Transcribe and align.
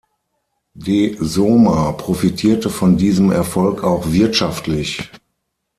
De 0.73 1.15
Somer 1.21 1.93
profitierte 1.95 2.71
von 2.71 2.97
diesem 2.97 3.29
Erfolg 3.31 3.83
auch 3.83 4.11
wirtschaftlich. 4.11 5.11